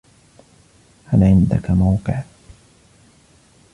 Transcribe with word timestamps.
هل 1.05 1.23
عندك 1.23 1.71
موقع؟ 1.71 2.23